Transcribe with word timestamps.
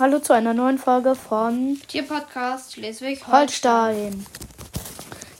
Hallo 0.00 0.18
zu 0.18 0.32
einer 0.32 0.54
neuen 0.54 0.78
Folge 0.78 1.14
von 1.14 1.78
Tierpodcast 1.86 2.72
Schleswig 2.72 3.26
Holstein. 3.26 4.24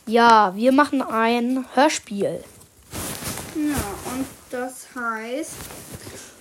Ja, 0.07 0.55
wir 0.55 0.71
machen 0.71 1.01
ein 1.01 1.65
Hörspiel. 1.73 2.45
Ja, 3.55 4.13
und 4.13 4.27
das 4.51 4.87
heißt 4.95 5.55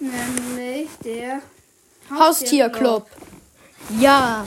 nämlich 0.01 0.89
der 1.01 1.39
Haustierclub. 2.13 3.07
Ja. 4.01 4.45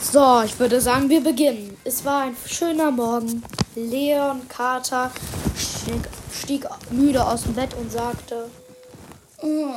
So, 0.00 0.40
ich 0.42 0.58
würde 0.58 0.80
sagen, 0.80 1.10
wir 1.10 1.20
beginnen. 1.20 1.76
Es 1.84 2.02
war 2.06 2.22
ein 2.22 2.36
schöner 2.46 2.90
Morgen. 2.90 3.42
Leon 3.74 4.48
Kater 4.48 5.10
stieg, 5.54 6.08
stieg 6.32 6.66
müde 6.90 7.26
aus 7.26 7.42
dem 7.42 7.52
Bett 7.52 7.74
und 7.74 7.92
sagte, 7.92 8.48
Oh, 9.42 9.72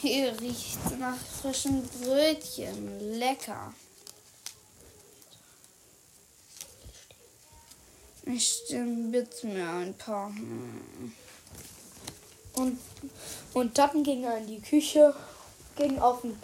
hier 0.00 0.38
riecht 0.40 0.98
nach 0.98 1.16
frischen 1.16 1.88
Brötchen. 1.88 3.18
Lecker. 3.18 3.72
Ich 8.24 8.48
stimbitz 8.48 9.42
mir 9.42 9.68
ein 9.68 9.94
paar. 9.94 10.32
Und, 12.54 12.78
und 13.54 13.78
dann 13.78 14.02
ging 14.02 14.24
er 14.24 14.38
in 14.38 14.46
die 14.46 14.60
Küche, 14.60 15.14
ging 15.76 15.98
auf 15.98 16.22
ein 16.22 16.38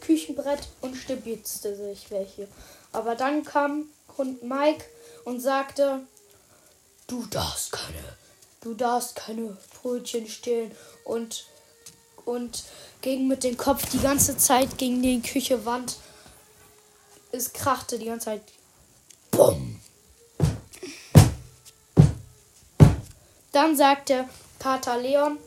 Küchenbrett 0.00 0.68
und 0.80 0.96
stibitzte 0.96 1.76
sich 1.76 2.10
welche. 2.10 2.48
Aber 2.92 3.14
dann 3.14 3.44
kam 3.44 3.86
Hund 4.16 4.42
Mike 4.42 4.84
und 5.24 5.40
sagte, 5.40 6.00
du 7.06 7.26
darfst 7.26 7.72
keine, 7.72 8.16
du 8.60 8.74
darfst 8.74 9.16
keine 9.16 9.56
Brötchen 9.82 10.28
stehlen 10.28 10.72
und, 11.04 11.46
und 12.28 12.64
ging 13.00 13.26
mit 13.26 13.42
dem 13.42 13.56
Kopf 13.56 13.88
die 13.90 13.98
ganze 13.98 14.36
Zeit 14.36 14.76
gegen 14.78 15.02
die 15.02 15.20
Küchewand. 15.20 15.96
Es 17.32 17.52
krachte 17.52 17.98
die 17.98 18.06
ganze 18.06 18.26
Zeit. 18.26 18.42
Bumm. 19.30 19.80
Dann 23.52 23.76
sagte 23.76 24.28
Kater 24.58 24.98
Leon, 24.98 25.38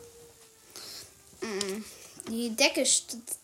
Die 2.28 2.50
Decke 2.50 2.86
stürzt, 2.86 3.38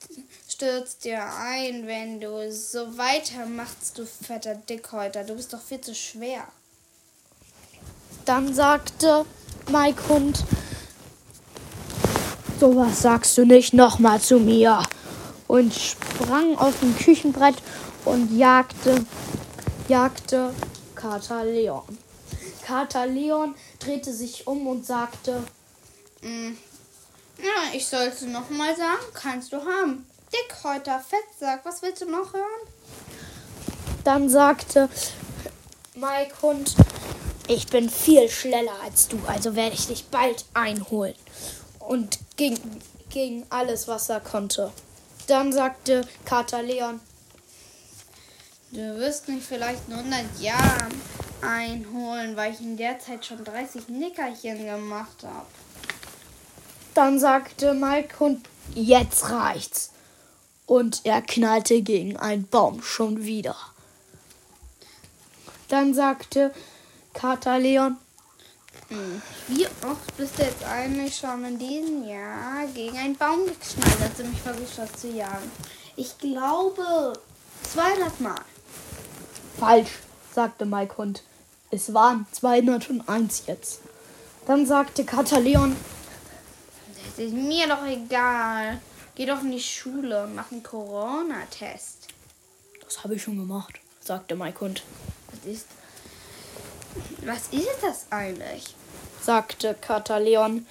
stürzt 0.48 1.04
dir 1.04 1.24
ein, 1.24 1.86
wenn 1.86 2.20
du 2.20 2.52
so 2.52 2.96
weitermachst, 2.96 3.98
du 3.98 4.06
fetter 4.06 4.54
Dickhäuter. 4.54 5.24
Du 5.24 5.34
bist 5.34 5.52
doch 5.52 5.60
viel 5.60 5.80
zu 5.80 5.94
schwer. 5.94 6.46
Dann 8.24 8.54
sagte 8.54 9.24
Mike 9.70 10.08
Hund, 10.08 10.44
sowas 12.58 13.02
sagst 13.02 13.36
du 13.38 13.44
nicht 13.44 13.74
nochmal 13.74 14.20
zu 14.20 14.38
mir. 14.38 14.82
Und 15.46 15.72
sprang 15.74 16.56
auf 16.58 16.78
dem 16.80 16.96
Küchenbrett 16.96 17.56
und 18.04 18.36
jagte, 18.36 19.04
jagte 19.88 20.52
Kater 20.94 21.44
Leon. 21.44 21.82
Kater 22.66 23.06
Leon 23.06 23.54
drehte 23.78 24.12
sich 24.12 24.46
um 24.46 24.66
und 24.66 24.84
sagte, 24.84 25.42
Mm. 26.20 26.56
Ja, 27.38 27.72
ich 27.72 27.86
sollte 27.86 28.26
noch 28.26 28.50
mal 28.50 28.76
sagen, 28.76 29.04
kannst 29.14 29.52
du 29.52 29.58
haben. 29.58 30.04
Dickhäuter, 30.32 31.00
Fettsack, 31.00 31.64
was 31.64 31.80
willst 31.82 32.02
du 32.02 32.10
noch 32.10 32.32
hören? 32.32 32.68
dann 34.04 34.30
sagte 34.30 34.88
Mike 35.94 36.40
Hund, 36.40 36.74
ich 37.46 37.66
bin 37.66 37.90
viel 37.90 38.28
schneller 38.30 38.72
als 38.82 39.08
du, 39.08 39.18
also 39.26 39.54
werde 39.54 39.74
ich 39.74 39.86
dich 39.86 40.06
bald 40.06 40.46
einholen. 40.54 41.14
Und 41.88 42.18
ging 42.36 42.58
gegen 43.08 43.46
alles, 43.48 43.88
was 43.88 44.10
er 44.10 44.20
konnte. 44.20 44.70
Dann 45.26 45.54
sagte 45.54 46.06
Kater 46.26 46.62
Leon, 46.62 47.00
Du 48.70 48.98
wirst 48.98 49.26
mich 49.28 49.42
vielleicht 49.42 49.88
in 49.88 49.94
100 49.94 50.40
Jahren 50.40 51.00
einholen, 51.40 52.36
weil 52.36 52.52
ich 52.52 52.60
in 52.60 52.76
der 52.76 52.98
Zeit 52.98 53.24
schon 53.24 53.42
30 53.42 53.88
Nickerchen 53.88 54.66
gemacht 54.66 55.22
habe. 55.22 55.46
Dann 56.92 57.18
sagte 57.18 57.72
Mike 57.72 58.20
Hund, 58.20 58.46
jetzt 58.74 59.30
reicht's. 59.30 59.92
Und 60.66 61.00
er 61.04 61.22
knallte 61.22 61.80
gegen 61.80 62.18
einen 62.18 62.46
Baum 62.46 62.82
schon 62.82 63.24
wieder. 63.24 63.56
Dann 65.68 65.94
sagte 65.94 66.52
Kater 67.14 67.58
Leon, 67.58 67.96
Wie 69.48 69.66
oft 69.86 70.16
bist 70.16 70.38
du 70.38 70.42
jetzt 70.42 70.64
eigentlich 70.64 71.14
schon 71.16 71.44
in 71.44 71.58
diesem 71.58 72.08
Jahr 72.08 72.66
gegen 72.74 72.96
einen 72.96 73.16
Baum 73.16 73.40
geknallt, 73.44 74.00
als 74.00 74.16
du 74.16 74.24
mich 74.24 74.40
versucht 74.40 74.78
hast 74.78 74.98
zu 75.00 75.08
jagen? 75.10 75.50
Ich 75.96 76.16
glaube 76.18 77.12
200 77.64 78.20
Mal. 78.20 78.40
falsch, 79.58 79.90
sagte 80.34 80.64
Mike 80.64 80.96
Hund. 80.96 81.22
Es 81.70 81.92
waren 81.92 82.26
201 82.32 83.42
jetzt. 83.46 83.80
Dann 84.46 84.64
sagte 84.64 85.04
Kater 85.04 85.40
Leon, 85.40 85.76
Das 87.16 87.26
ist 87.26 87.34
mir 87.34 87.68
doch 87.68 87.84
egal. 87.84 88.80
Geh 89.14 89.26
doch 89.26 89.42
in 89.42 89.50
die 89.50 89.60
Schule 89.60 90.24
und 90.24 90.34
mach 90.34 90.50
einen 90.50 90.62
Corona-Test. 90.62 92.08
das 92.82 93.04
habe 93.04 93.16
ich 93.16 93.22
schon 93.22 93.36
gemacht, 93.36 93.80
sagte 94.00 94.34
Mike 94.34 94.60
Hund. 94.60 94.82
Was 95.30 95.44
ist. 95.52 95.66
Was 97.24 97.48
ist 97.50 97.78
das 97.82 98.06
eigentlich? 98.10 98.74
sagte 99.20 99.74
Kater 99.80 100.20
Leon. 100.20 100.66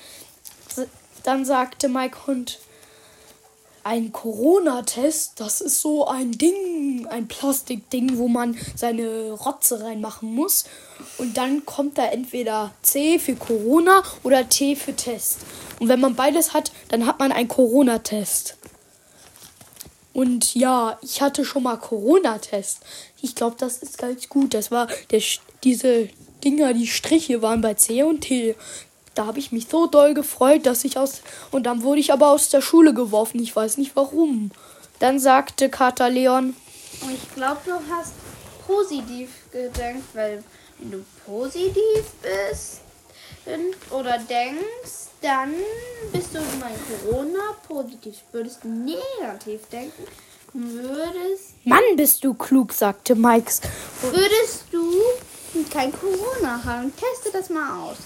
S- 0.70 0.88
Dann 1.24 1.46
sagte 1.46 1.90
Mike 1.90 2.18
Hund, 2.28 2.60
ein 3.84 4.12
Corona-Test, 4.12 5.40
das 5.40 5.62
ist 5.62 5.80
so 5.82 6.08
ein 6.08 6.32
Ding, 6.34 7.08
ein 7.10 7.28
Plastikding, 7.30 8.18
wo 8.18 8.28
man 8.28 8.58
seine 8.76 9.32
Rotze 9.32 9.82
reinmachen 9.82 10.34
muss. 10.34 10.66
Und 11.18 11.38
dann 11.38 11.66
kommt 11.66 11.98
da 11.98 12.06
entweder 12.08 12.72
C 12.82 13.18
für 13.20 13.36
Corona 13.36 14.04
oder 14.24 14.50
T 14.50 14.76
für 14.76 14.94
Test. 14.96 15.40
Und 15.80 15.88
wenn 15.88 16.02
man 16.02 16.16
beides 16.16 16.54
hat, 16.54 16.72
dann 16.90 17.06
hat 17.06 17.20
man 17.20 17.32
einen 17.32 17.48
Corona-Test. 17.48 18.58
Und 20.18 20.56
ja, 20.56 20.98
ich 21.04 21.22
hatte 21.22 21.46
schon 21.46 21.62
mal 21.62 21.78
Corona-Test. 21.78 22.80
Ich 23.22 23.36
glaube, 23.36 23.56
das 23.60 23.78
ist 23.84 24.00
ganz 24.00 24.28
gut. 24.28 24.56
Das 24.56 24.72
war 24.72 24.88
der, 25.12 25.22
diese 25.64 26.10
Dinger, 26.44 26.74
die 26.74 26.88
Striche 26.88 27.44
waren 27.44 27.62
bei 27.62 27.76
C 27.76 28.02
und 28.02 28.22
T. 28.22 28.56
Da 29.14 29.28
habe 29.28 29.38
ich 29.38 29.52
mich 29.52 29.68
so 29.70 29.86
doll 29.86 30.16
gefreut, 30.16 30.66
dass 30.66 30.86
ich 30.86 30.98
aus. 30.98 31.22
Und 31.52 31.68
dann 31.68 31.84
wurde 31.84 32.00
ich 32.00 32.12
aber 32.12 32.32
aus 32.32 32.50
der 32.50 32.62
Schule 32.62 32.96
geworfen. 32.96 33.40
Ich 33.44 33.56
weiß 33.56 33.78
nicht 33.78 33.96
warum. 33.96 34.50
Dann 34.98 35.20
sagte 35.20 35.70
Kater 35.70 36.10
Leon, 36.10 36.56
ich 37.14 37.36
glaube, 37.36 37.62
du 37.64 37.74
hast 37.74 38.14
positiv 38.66 39.30
gedacht, 39.52 40.02
weil 40.16 40.44
wenn 40.80 40.92
du 40.94 41.06
positiv 41.28 42.06
bist 42.24 42.82
oder 43.92 44.18
denkst, 44.18 45.07
dann 45.22 45.54
bist 46.12 46.34
du 46.34 46.40
mein 46.60 46.76
Corona 46.88 47.40
positiv. 47.68 48.16
Würdest 48.32 48.64
du 48.64 48.68
negativ 48.70 49.62
denken, 49.72 50.04
würdest, 50.54 51.54
Mann, 51.66 51.82
bist 51.96 52.24
du 52.24 52.34
klug, 52.34 52.72
sagte 52.74 53.16
Mikes. 53.16 53.62
würdest 54.02 54.66
du 54.72 54.94
kein 55.72 55.92
Corona 55.92 56.64
haben. 56.64 56.94
Teste 56.96 57.32
das 57.38 57.50
mal 57.50 57.84
aus. 57.90 57.98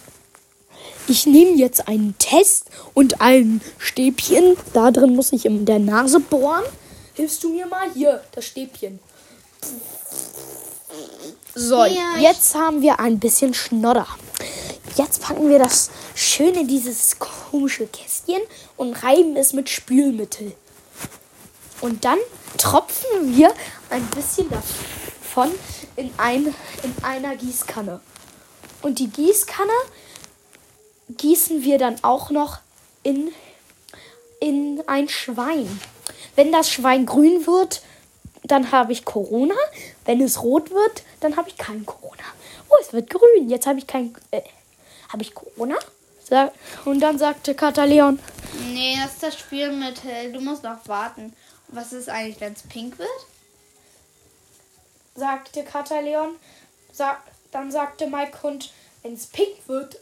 Ich 1.07 1.25
nehme 1.25 1.51
jetzt 1.57 1.88
einen 1.88 2.16
Test 2.17 2.69
und 2.94 3.22
ein 3.22 3.61
Stäbchen. 3.78 4.57
Da 4.73 4.91
drin 4.91 5.16
muss 5.16 5.33
ich 5.33 5.45
in 5.45 5.66
der 5.66 5.79
Nase 5.79 6.19
bohren. 6.19 6.63
Hilfst 7.13 7.43
du 7.43 7.49
mir 7.49 7.67
mal? 7.67 7.91
Hier, 7.93 8.23
das 8.31 8.45
Stäbchen. 8.45 8.99
So, 11.53 11.83
Ja, 11.85 12.17
jetzt 12.19 12.55
haben 12.55 12.81
wir 12.81 12.99
ein 12.99 13.19
bisschen 13.19 13.53
Schnodder. 13.53 14.07
Jetzt 14.96 15.22
packen 15.22 15.50
wir 15.50 15.59
das 15.59 15.90
schön 16.16 16.53
in 16.56 16.68
dieses 16.68 17.18
komische 17.19 17.88
Kästchen 17.88 18.41
und 18.78 18.94
reiben 19.03 19.35
es 19.38 19.53
mit 19.53 19.69
Spülmittel. 19.69 20.53
Und 21.79 22.03
dann 22.03 22.19
tropfen 22.57 23.35
wir 23.35 23.53
ein 23.90 24.05
bisschen 24.08 24.49
davon 24.49 25.52
in, 25.96 26.11
ein, 26.17 26.53
in 26.84 27.03
einer 27.03 27.35
Gießkanne. 27.35 28.02
Und 28.82 28.99
die 28.99 29.09
Gießkanne 29.09 29.72
gießen 31.17 31.64
wir 31.64 31.78
dann 31.78 32.03
auch 32.03 32.29
noch 32.29 32.59
in, 33.03 33.32
in 34.40 34.84
ein 34.88 35.08
Schwein. 35.09 35.79
Wenn 36.35 36.52
das 36.52 36.70
Schwein 36.70 37.05
grün 37.05 37.46
wird, 37.47 37.82
dann 38.43 38.72
habe 38.72 38.91
ich 38.91 39.05
Corona. 39.05 39.55
Wenn 40.05 40.22
es 40.22 40.41
rot 40.43 40.72
wird, 40.72 41.03
dann 41.20 41.38
habe 41.38 41.49
ich 41.49 41.58
kein 41.58 41.85
Corona. 41.85 42.23
Oh, 42.70 42.76
es 42.82 42.93
wird 42.93 43.09
grün. 43.09 43.49
Jetzt 43.49 43.67
habe 43.67 43.79
ich 43.79 43.88
kein. 43.88 44.14
Äh, 44.32 44.41
habe 45.11 45.23
ich 45.23 45.34
Corona? 45.34 45.78
Und 46.85 46.99
dann 47.02 47.17
sagte 47.17 47.55
Kater 47.55 47.85
Leon, 47.85 48.19
Nee, 48.73 48.97
das 49.02 49.13
ist 49.13 49.23
das 49.23 49.40
Spielmittel. 49.40 50.31
Du 50.31 50.40
musst 50.41 50.63
noch 50.63 50.87
warten. 50.87 51.34
Was 51.69 51.91
ist 51.93 52.09
eigentlich, 52.09 52.40
wenn 52.40 52.53
es 52.53 52.63
pink 52.63 52.97
wird? 52.99 53.09
sagte 55.16 55.63
Kater 55.63 56.02
Leon. 56.02 56.35
Sa 56.91 57.17
dann 57.52 57.72
sagte 57.72 58.08
Mike 58.08 58.43
Hund, 58.43 58.72
wenn 59.03 59.13
es 59.13 59.28
pink 59.28 59.67
wird, 59.67 59.96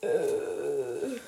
äh, 0.00 1.18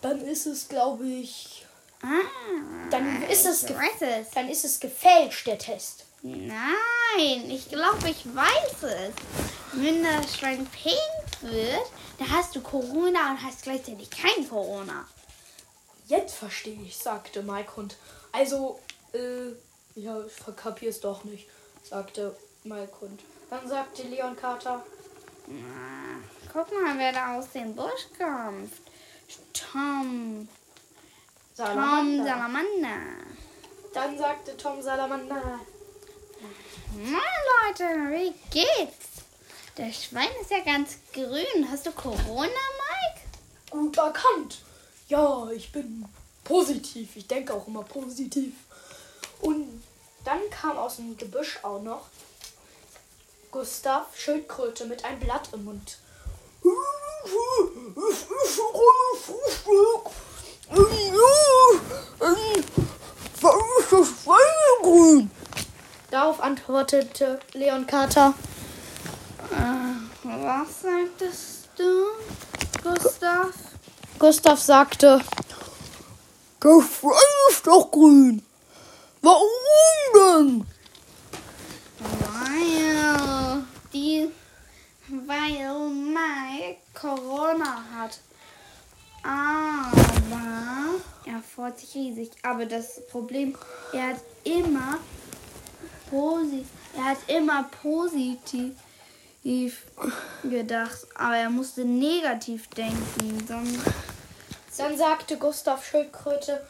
dann 0.00 0.20
ist 0.20 0.46
es, 0.46 0.68
glaube 0.68 1.06
ich, 1.06 1.64
Ah, 2.02 2.88
Dann 2.90 3.22
ist 3.30 3.46
es. 3.46 3.64
Dann 4.34 4.48
ist 4.50 4.64
es 4.64 4.78
gefälscht, 4.78 5.46
der 5.46 5.58
Test. 5.58 6.04
Nein, 6.22 7.50
ich 7.50 7.68
glaube, 7.70 8.10
ich 8.10 8.26
weiß 8.26 8.82
es. 8.82 9.14
Wenn 9.72 10.02
das 10.02 10.36
Schwein 10.36 10.66
pink 10.66 10.94
wird, 11.44 11.86
dann 12.18 12.30
hast 12.30 12.54
du 12.56 12.60
Corona 12.60 13.30
und 13.30 13.42
hast 13.42 13.62
gleichzeitig 13.62 14.10
kein 14.10 14.48
Corona. 14.48 15.06
Jetzt 16.06 16.34
verstehe 16.34 16.80
ich, 16.82 16.96
sagte 16.96 17.42
Mike 17.42 17.76
Hund. 17.76 17.96
Also, 18.32 18.80
äh, 19.12 19.52
ja, 19.94 20.20
ich 20.24 20.32
verkapier's 20.32 21.00
doch 21.00 21.24
nicht, 21.24 21.48
sagte 21.82 22.36
Mike 22.64 22.92
Hund. 23.00 23.20
Dann 23.50 23.68
sagte 23.68 24.02
Leon 24.02 24.36
Carter, 24.36 24.84
Ah, 25.46 26.18
guck 26.50 26.72
mal, 26.72 26.98
wer 26.98 27.12
da 27.12 27.36
aus 27.38 27.50
dem 27.52 27.74
Busch 27.74 28.08
kommt. 28.18 28.72
Tom. 29.52 30.48
Tom 31.54 31.66
Salamander. 31.66 32.24
Salamander. 32.24 32.98
Dann 33.92 34.18
sagte 34.18 34.56
Tom 34.56 34.82
Salamander, 34.82 35.60
Moin 36.94 37.20
Leute, 37.68 37.84
wie 38.10 38.32
geht's? 38.50 39.13
Der 39.76 39.92
Schwein 39.92 40.28
ist 40.40 40.52
ja 40.52 40.60
ganz 40.60 40.98
grün. 41.12 41.68
Hast 41.70 41.86
du 41.86 41.90
Corona, 41.92 42.46
Mike? 42.46 43.14
gut 43.74 43.96
erkannt. 43.96 44.58
Ja, 45.08 45.50
ich 45.50 45.72
bin 45.72 46.04
positiv. 46.44 47.16
Ich 47.16 47.26
denke 47.26 47.52
auch 47.52 47.66
immer 47.66 47.82
positiv. 47.82 48.52
Und 49.40 49.82
dann 50.24 50.38
kam 50.50 50.78
aus 50.78 50.96
dem 50.96 51.16
Gebüsch 51.16 51.58
auch 51.64 51.82
noch 51.82 52.06
Gustav 53.50 54.06
Schildkröte 54.16 54.86
mit 54.86 55.04
einem 55.04 55.18
Blatt 55.18 55.48
im 55.52 55.64
Mund. 55.64 55.98
Darauf 66.10 66.40
antwortete 66.40 67.40
Leon 67.52 67.86
Carter. 67.88 68.34
Was 69.64 70.82
sagtest 70.82 71.70
du, 71.78 72.06
Gustav? 72.82 73.48
Gustav 74.18 74.60
sagte, 74.60 75.22
das 76.60 76.84
Schwein 76.84 77.12
ist 77.48 77.66
doch 77.66 77.90
grün. 77.90 78.42
Warum 79.22 79.48
denn? 80.14 80.66
Weil 81.98 83.64
die, 83.94 84.30
weil 85.08 85.88
Mike 85.88 86.80
Corona 86.92 87.82
hat. 87.96 88.20
Aber 89.22 91.00
er 91.24 91.42
freut 91.42 91.78
sich 91.78 91.94
riesig. 91.94 92.32
Aber 92.42 92.66
das 92.66 93.06
Problem, 93.06 93.56
er 93.94 94.08
hat 94.08 94.20
immer 94.44 94.98
positiv, 96.10 96.66
er 96.98 97.04
hat 97.04 97.18
immer 97.28 97.62
positiv 97.82 98.74
gedacht, 100.42 101.06
aber 101.14 101.36
er 101.36 101.50
musste 101.50 101.84
negativ 101.84 102.68
denken. 102.68 103.44
Sonst 103.46 103.78
Dann 104.78 104.96
sagte 104.96 105.36
Gustav 105.36 105.84
Schildkröte, 105.84 106.66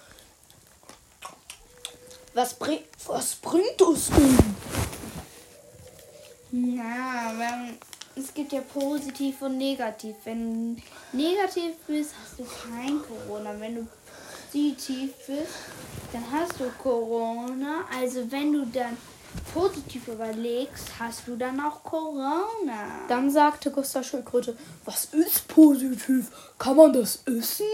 was, 2.34 2.54
bring, 2.54 2.80
was 3.06 3.36
bringt 3.36 3.80
es 3.80 4.08
denn? 4.10 4.56
Na, 6.50 7.32
wenn, 7.38 7.78
es 8.16 8.34
gibt 8.34 8.52
ja 8.52 8.60
positiv 8.60 9.42
und 9.42 9.56
negativ. 9.56 10.16
Wenn 10.24 10.76
du 10.76 10.82
negativ 11.12 11.76
bist, 11.86 12.12
hast 12.20 12.38
du 12.38 12.44
kein 12.44 13.00
Corona. 13.02 13.58
Wenn 13.58 13.76
du 13.76 13.86
positiv 14.54 15.10
bist, 15.26 15.54
dann 16.12 16.24
hast 16.30 16.60
du 16.60 16.70
Corona. 16.80 17.84
Also 17.98 18.30
wenn 18.30 18.52
du 18.52 18.64
dann 18.66 18.96
positiv 19.52 20.08
überlegst, 20.08 20.90
hast 20.98 21.26
du 21.26 21.36
dann 21.36 21.60
auch 21.60 21.82
Corona. 21.82 23.00
Dann 23.08 23.30
sagte 23.30 23.70
Gustav 23.70 24.06
Schildkröte, 24.06 24.56
was 24.84 25.06
ist 25.06 25.48
positiv? 25.48 26.30
Kann 26.58 26.76
man 26.76 26.92
das 26.92 27.20
essen? 27.26 27.66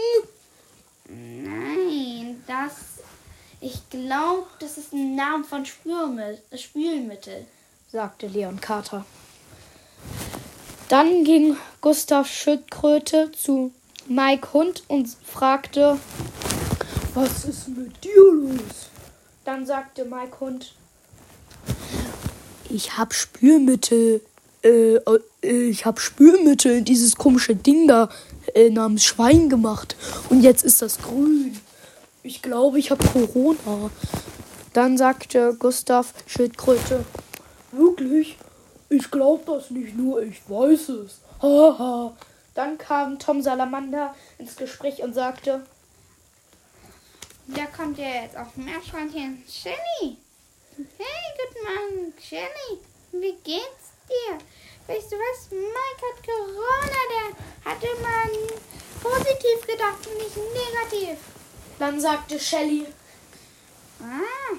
Nein, 1.07 2.43
das. 2.47 2.73
Ich 3.59 3.87
glaube, 3.91 4.47
das 4.59 4.79
ist 4.79 4.91
ein 4.91 5.15
Name 5.15 5.43
von 5.43 5.63
Spülmittel. 5.63 6.39
Spülmittel. 6.55 7.45
sagte 7.91 8.25
Leon 8.25 8.59
Carter. 8.59 9.05
Dann 10.89 11.23
ging 11.23 11.55
Gustav 11.79 12.27
Schildkröte 12.27 13.31
zu 13.33 13.71
Mike 14.07 14.51
Hund 14.53 14.83
und 14.87 15.07
fragte, 15.23 15.99
was 17.13 17.45
ist 17.45 17.67
mit 17.69 18.03
dir 18.03 18.33
los? 18.33 18.89
Dann 19.45 19.65
sagte 19.65 20.05
Mike 20.05 20.39
Hund, 20.39 20.73
ich 22.69 22.97
hab 22.97 23.13
Spülmittel, 23.13 24.21
äh, 24.63 24.95
äh, 24.95 25.19
ich 25.41 25.85
hab 25.85 25.99
Spülmittel 25.99 26.77
in 26.77 26.85
dieses 26.85 27.15
komische 27.15 27.55
Ding 27.55 27.87
da 27.87 28.09
äh, 28.53 28.69
namens 28.69 29.03
Schwein 29.03 29.49
gemacht 29.49 29.95
und 30.29 30.41
jetzt 30.41 30.63
ist 30.63 30.81
das 30.81 30.99
grün. 31.01 31.57
Ich 32.23 32.41
glaube, 32.41 32.79
ich 32.79 32.91
habe 32.91 33.05
Corona. 33.07 33.89
Dann 34.73 34.97
sagte 34.97 35.55
Gustav 35.59 36.13
Schildkröte, 36.27 37.03
Wirklich? 37.71 38.37
Ich 38.89 39.09
glaube 39.09 39.43
das 39.45 39.71
nicht 39.71 39.95
nur, 39.95 40.21
ich 40.21 40.41
weiß 40.49 40.89
es. 40.89 41.21
Haha. 41.41 42.13
Dann 42.53 42.77
kam 42.77 43.17
Tom 43.17 43.41
Salamander 43.41 44.13
ins 44.37 44.57
Gespräch 44.57 45.01
und 45.01 45.13
sagte, 45.13 45.61
Da 47.55 47.65
kommt 47.65 47.97
ja 47.97 48.23
jetzt 48.23 48.37
auch 48.37 48.55
Meerschweinchen. 48.55 49.43
Shelly! 49.49 50.17
Hey, 50.97 51.23
guten 51.37 51.63
Morgen, 51.65 52.13
Shelly. 52.21 52.79
Wie 53.11 53.33
geht's 53.43 53.91
dir? 54.07 54.37
Weißt 54.87 55.11
du 55.11 55.15
was? 55.17 55.51
Mike 55.51 56.01
hat 56.07 56.25
Corona. 56.25 57.01
Der 57.11 57.71
hat 57.71 57.83
immer 57.83 58.29
positiv 59.01 59.67
gedacht 59.67 60.07
und 60.07 60.17
nicht 60.17 60.37
negativ. 60.37 61.17
dann 61.79 61.99
sagte 61.99 62.39
Shelly, 62.39 62.87
Ah, 64.01 64.55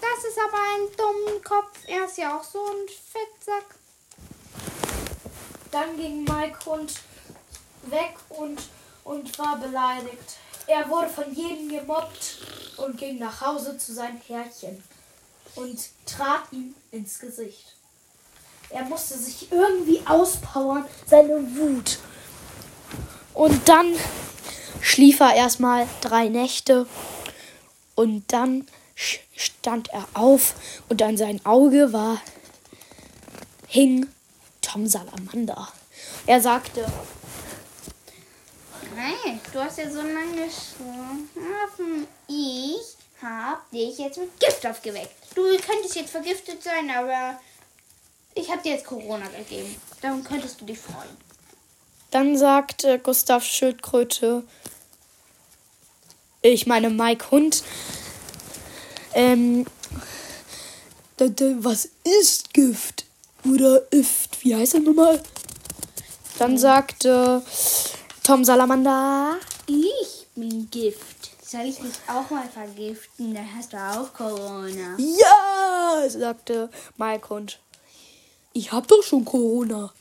das 0.00 0.24
ist 0.24 0.38
aber 0.38 0.58
ein 0.58 0.96
dummer 0.96 1.40
Kopf. 1.42 1.78
Er 1.86 2.04
ist 2.04 2.18
ja 2.18 2.36
auch 2.38 2.44
so 2.44 2.64
ein 2.66 2.86
Fettsack. 2.88 3.74
dann 5.70 5.96
ging 5.96 6.24
Mike 6.24 6.58
Hund 6.66 6.94
weg 7.84 8.14
und, 8.28 8.60
und 9.04 9.38
war 9.38 9.56
beleidigt. 9.58 10.36
Er 10.66 10.88
wurde 10.88 11.08
von 11.08 11.32
jedem 11.32 11.68
gemobbt 11.68 12.38
und 12.76 12.98
ging 12.98 13.18
nach 13.18 13.40
Hause 13.40 13.78
zu 13.78 13.92
seinem 13.94 14.20
Herrchen 14.26 14.82
und 15.54 15.78
trat 16.06 16.42
ihm 16.52 16.74
ins 16.90 17.18
Gesicht. 17.18 17.76
Er 18.70 18.84
musste 18.84 19.16
sich 19.16 19.52
irgendwie 19.52 20.02
auspowern, 20.06 20.84
seine 21.06 21.38
Wut. 21.56 21.98
Und 23.32 23.68
dann 23.68 23.94
schlief 24.80 25.20
er 25.20 25.34
erstmal 25.34 25.86
drei 26.00 26.28
Nächte 26.28 26.86
und 27.94 28.24
dann 28.32 28.66
stand 29.36 29.88
er 29.92 30.06
auf 30.14 30.54
und 30.88 31.00
an 31.02 31.16
sein 31.16 31.44
Auge 31.44 31.92
war 31.92 32.20
hing 33.68 34.06
Tom 34.62 34.86
Salamander. 34.86 35.68
Er 36.26 36.40
sagte, 36.40 36.86
Hey, 38.98 39.38
du 39.52 39.60
hast 39.60 39.76
ja 39.76 39.90
so 39.90 40.00
lange 40.00 40.46
geschlafen. 40.46 42.06
Ich 42.28 42.96
hab 43.22 43.70
dich 43.70 43.98
jetzt 43.98 44.16
mit 44.16 44.40
Gift 44.40 44.66
aufgeweckt. 44.66 45.12
Du 45.34 45.42
könntest 45.58 45.96
jetzt 45.96 46.10
vergiftet 46.10 46.62
sein, 46.62 46.90
aber 46.90 47.38
ich 48.34 48.50
hab 48.50 48.62
dir 48.62 48.72
jetzt 48.72 48.86
Corona 48.86 49.26
gegeben. 49.28 49.76
Darum 50.00 50.24
könntest 50.24 50.62
du 50.62 50.64
dich 50.64 50.78
freuen. 50.78 51.14
dann 52.10 52.38
sagte 52.38 52.98
Gustav 52.98 53.44
Schildkröte, 53.44 54.44
ich 56.40 56.66
meine 56.66 56.88
Mike 56.88 57.30
Hund, 57.30 57.64
ähm, 59.12 59.66
was 61.18 61.90
ist 62.22 62.54
Gift? 62.54 63.04
Oder 63.44 63.82
Ift, 63.92 64.42
wie 64.42 64.56
heißt 64.56 64.74
er 64.74 64.80
nochmal? 64.80 65.22
Dann 66.38 66.56
sagte 66.56 67.42
Tom 68.26 68.44
Salamander, 68.44 69.36
Ich 69.68 70.26
bin 70.34 70.68
Gift. 70.68 71.30
Soll 71.46 71.60
ich 71.66 71.76
dich 71.76 71.94
auch 72.08 72.28
mal 72.28 72.48
vergiften? 72.48 73.32
Dann 73.32 73.54
hast 73.56 73.72
du 73.72 73.76
auch 73.76 74.12
Corona. 74.12 74.96
ja, 74.98 76.08
sagte 76.08 76.68
Mike 76.96 77.28
Hund. 77.28 77.60
Ich 78.52 78.72
hab 78.72 78.88
doch 78.88 79.00
schon 79.04 79.24
Corona. 79.24 79.92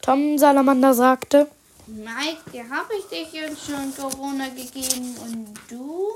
Tom 0.00 0.36
Salamander 0.38 0.92
sagte, 0.92 1.46
Mike, 1.86 2.50
dir 2.52 2.68
habe 2.68 2.94
ich 2.98 3.04
dich 3.04 3.32
jetzt 3.32 3.64
schon 3.64 3.94
Corona 3.94 4.48
gegeben. 4.48 5.16
Und 5.18 5.54
du? 5.68 6.14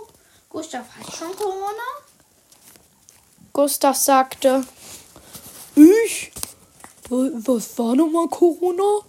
Gustav, 0.49 0.85
hast 0.99 1.17
schon 1.17 1.37
Corona? 1.37 1.87
Gustav 3.53 3.95
sagte, 3.95 4.65
ich? 5.77 6.33
Wa- 7.09 7.31
Was 7.45 7.79
war 7.79 7.95
nochmal 7.95 8.29
Corona? 8.29 9.01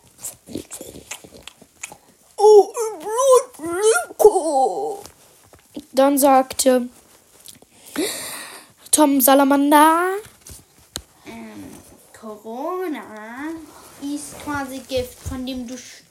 Oh, 2.38 2.74
im 2.93 3.00
Blut, 3.59 5.00
Dann 5.93 6.17
sagte 6.17 6.88
Tom 8.91 9.19
Salamander. 9.21 10.09
Ähm, 11.25 11.63
Corona 12.19 13.01
ist 14.01 14.39
quasi 14.43 14.79
Gift, 14.79 15.17
von 15.27 15.45
dem 15.45 15.67
du 15.67 15.74
sch- 15.75 16.03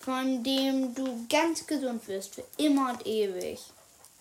von 0.00 0.42
dem 0.42 0.94
du 0.94 1.26
ganz 1.28 1.66
gesund 1.66 2.06
wirst 2.08 2.34
für 2.36 2.44
immer 2.56 2.90
und 2.92 3.06
ewig. 3.06 3.60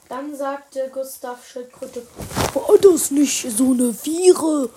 Dann 0.09 0.35
sagte 0.35 0.89
Gustav 0.93 1.45
Schildkröte, 1.47 2.05
war 2.53 2.77
das 2.81 3.11
nicht 3.11 3.49
so 3.55 3.71
eine 3.71 3.93
Viere 3.93 4.69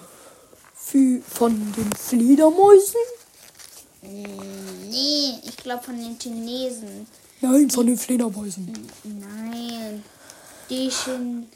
von 1.28 1.72
den 1.72 1.92
Fledermäusen? 1.92 3.00
Nee, 4.02 5.34
ich 5.44 5.56
glaube 5.56 5.82
von 5.82 5.96
den 5.96 6.18
Chinesen. 6.18 7.06
Nein, 7.40 7.70
von 7.70 7.86
den 7.86 7.96
Fledermäusen. 7.96 8.72
Nein. 9.04 10.02
Die 10.68 10.88
Chin 10.88 11.46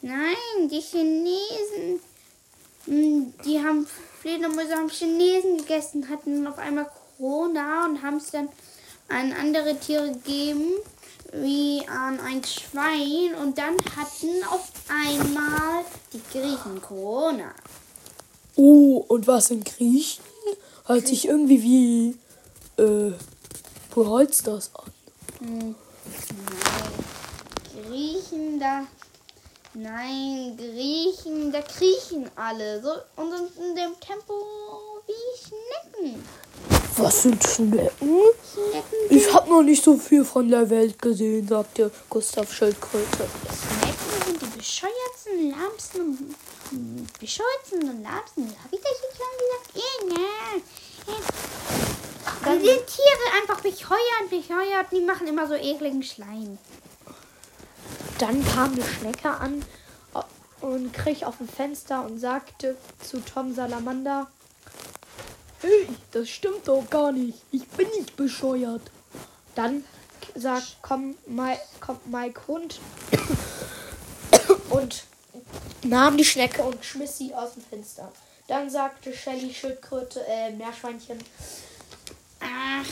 Nein, 0.00 0.68
die 0.70 0.80
Chinesen. 0.80 2.00
Die 2.86 3.62
haben 3.62 3.86
Fledermäuse 4.20 4.76
haben 4.76 4.88
Chinesen 4.88 5.58
gegessen, 5.58 6.08
hatten 6.08 6.46
auf 6.46 6.58
einmal 6.58 6.88
Corona 7.16 7.84
und 7.84 8.02
haben 8.02 8.18
es 8.18 8.30
dann 8.30 8.48
an 9.08 9.32
andere 9.32 9.76
Tiere 9.78 10.12
gegeben, 10.12 10.70
wie 11.32 11.82
an 11.88 12.20
ein 12.20 12.44
Schwein. 12.44 13.34
Und 13.42 13.58
dann 13.58 13.76
hatten 13.96 14.44
auf 14.48 14.70
einmal 14.88 15.84
die 16.12 16.22
Griechen 16.32 16.80
Corona. 16.80 17.52
Oh, 18.56 19.04
und 19.08 19.26
was 19.26 19.50
in 19.50 19.62
Griechen? 19.64 20.24
Hört 20.86 21.06
sich 21.06 21.28
irgendwie 21.28 21.62
wie, 21.62 22.82
äh, 22.82 23.12
Brawl 23.90 24.26
das 24.26 24.70
an. 24.74 24.92
Hm, 25.40 25.74
Nein. 26.46 26.94
Griechen, 27.86 28.60
da. 28.60 28.86
Nein, 29.74 30.56
Griechen, 30.56 31.52
da 31.52 31.60
kriechen 31.62 32.28
alle. 32.36 32.82
So, 32.82 32.90
und 33.16 33.30
sind 33.30 33.50
in 33.56 33.74
dem 33.76 33.92
Tempo 34.00 34.34
wie 35.06 35.12
Schnecken. 35.38 36.24
Was 36.96 37.22
sind 37.22 37.42
Schnecken? 37.44 37.90
Schnecken, 38.00 38.98
Ich 39.10 39.32
hab 39.32 39.48
noch 39.48 39.62
nicht 39.62 39.84
so 39.84 39.96
viel 39.96 40.24
von 40.24 40.48
der 40.48 40.68
Welt 40.70 41.00
gesehen, 41.00 41.46
sagte 41.46 41.90
Gustav 42.08 42.52
Schildkröte. 42.52 43.06
Schnecken 43.16 43.97
die 44.40 44.58
bescheuertsten, 44.58 45.50
lahmsten 45.50 46.00
und 46.00 46.34
hm, 46.70 47.06
bescheuertsten 47.20 47.88
und 47.88 48.02
lahmsten. 48.02 48.48
Hab 48.62 48.72
ich 48.72 48.80
das 48.80 48.92
jetzt 49.02 49.16
schon 49.16 49.26
gesagt? 49.38 49.70
Ja, 49.74 49.82
ja. 50.16 50.60
Die 52.54 52.66
sind 52.66 52.86
Tiere 52.86 53.26
einfach 53.40 53.60
bescheuert, 53.60 54.30
bescheuert. 54.30 54.86
Die 54.92 55.00
machen 55.00 55.26
immer 55.26 55.46
so 55.46 55.54
ekligen 55.54 56.02
Schleim. 56.02 56.58
Dann 58.18 58.44
kam 58.46 58.72
eine 58.72 58.84
Schnecke 58.84 59.30
an 59.30 59.64
äh, 60.14 60.64
und 60.64 60.92
krieg 60.92 61.24
auf 61.24 61.38
dem 61.38 61.48
Fenster 61.48 62.04
und 62.04 62.18
sagte 62.18 62.76
zu 63.00 63.20
Tom 63.20 63.54
Salamander, 63.54 64.28
Hey, 65.60 65.88
das 66.12 66.28
stimmt 66.28 66.68
doch 66.68 66.88
gar 66.88 67.10
nicht. 67.10 67.38
Ich 67.50 67.66
bin 67.68 67.88
nicht 67.88 68.14
bescheuert. 68.16 68.82
Dann 69.56 69.84
sagt, 70.36 70.78
komm, 70.82 71.16
Mike, 71.26 71.60
kommt 71.80 72.06
Mike 72.06 72.40
Hund 72.46 72.80
und 73.10 73.38
nahm 75.88 76.16
die 76.16 76.24
Schnecke 76.24 76.62
und 76.62 76.84
schmiss 76.84 77.18
sie 77.18 77.34
aus 77.34 77.54
dem 77.54 77.62
Fenster. 77.64 78.10
Dann 78.46 78.70
sagte 78.70 79.12
Shelly 79.14 79.52
Schildkröte, 79.52 80.24
äh, 80.26 80.50
Meerschweinchen, 80.52 81.18
Ach, 82.40 82.84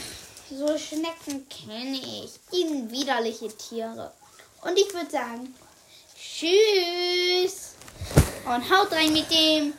so 0.50 0.76
Schnecken 0.76 1.46
kenne 1.48 1.96
ich. 1.96 2.32
Die 2.52 2.68
sind 2.68 2.90
widerliche 2.90 3.48
Tiere. 3.56 4.12
Und 4.62 4.76
ich 4.78 4.92
würde 4.92 5.10
sagen, 5.10 5.54
tschüss. 6.18 7.72
Und 8.44 8.70
haut 8.70 8.92
rein 8.92 9.12
mit 9.12 9.30
dem 9.30 9.72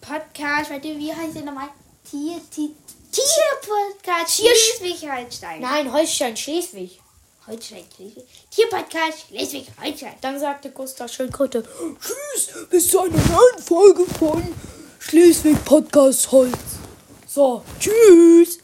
Podcast. 0.00 0.70
Warte, 0.70 0.96
wie 0.98 1.12
heißt 1.14 1.34
der 1.36 1.42
nochmal? 1.42 1.68
Tier, 2.10 2.40
Tier, 2.50 2.70
Tierpodcast 3.12 4.36
Tier- 4.36 4.50
Schleswig-Holstein. 4.54 5.60
nein, 5.60 5.92
Holstein, 5.92 6.36
Schleswig. 6.36 7.00
Holstein, 7.46 7.84
Schleswig. 7.94 8.24
Tierpodcast 8.50 9.28
Schleswig-Holstein. 9.28 10.14
Dann 10.20 10.38
sagte 10.40 10.70
Gustav 10.70 11.12
Schildkröte, 11.12 11.62
Tschüss, 12.00 12.68
bis 12.68 12.88
zu 12.88 13.00
einer 13.00 13.16
neuen 13.16 13.62
Folge 13.64 14.04
von 14.18 14.42
Schleswig 14.98 15.64
Podcast 15.64 16.32
Holz. 16.32 16.56
So, 17.26 17.62
tschüss. 17.78 18.58